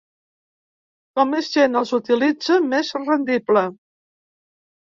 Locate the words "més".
1.33-1.51, 2.73-2.93